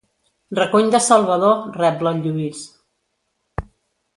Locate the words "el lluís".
2.17-2.65